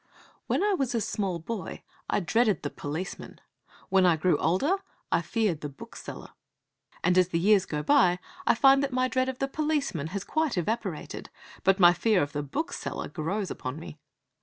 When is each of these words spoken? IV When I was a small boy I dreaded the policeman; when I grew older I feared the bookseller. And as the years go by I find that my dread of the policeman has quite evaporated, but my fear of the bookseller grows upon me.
IV 0.09 0.17
When 0.47 0.63
I 0.63 0.73
was 0.73 0.95
a 0.95 0.99
small 0.99 1.37
boy 1.37 1.83
I 2.09 2.21
dreaded 2.21 2.63
the 2.63 2.71
policeman; 2.71 3.39
when 3.89 4.03
I 4.03 4.15
grew 4.15 4.35
older 4.39 4.77
I 5.11 5.21
feared 5.21 5.61
the 5.61 5.69
bookseller. 5.69 6.29
And 7.03 7.19
as 7.19 7.27
the 7.27 7.37
years 7.37 7.67
go 7.67 7.83
by 7.83 8.17
I 8.47 8.55
find 8.55 8.81
that 8.81 8.91
my 8.91 9.07
dread 9.07 9.29
of 9.29 9.37
the 9.37 9.47
policeman 9.47 10.07
has 10.07 10.23
quite 10.23 10.57
evaporated, 10.57 11.29
but 11.63 11.79
my 11.79 11.93
fear 11.93 12.23
of 12.23 12.31
the 12.33 12.41
bookseller 12.41 13.09
grows 13.09 13.51
upon 13.51 13.77
me. 13.77 13.99